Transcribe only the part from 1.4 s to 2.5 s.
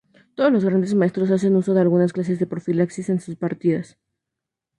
uso de alguna clase de